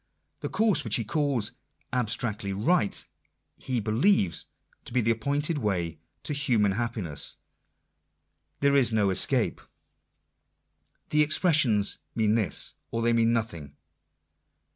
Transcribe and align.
The 0.39 0.49
course 0.49 0.83
which 0.83 0.95
he 0.95 1.03
calls" 1.03 1.51
abstractedly 1.93 2.53
right," 2.53 3.05
he 3.59 3.79
believes 3.79 4.47
to 4.85 4.93
be 4.93 4.99
the 5.01 5.11
appointed 5.11 5.59
way 5.59 5.99
to 6.23 6.33
human 6.33 6.71
happiness. 6.71 7.37
There 8.61 8.75
is 8.75 8.91
no 8.91 9.11
escape. 9.11 9.61
The 11.09 11.21
expressions 11.21 11.99
mean 12.15 12.33
this, 12.33 12.73
or 12.89 13.03
they 13.03 13.13
mean 13.13 13.31
nothing. 13.31 13.75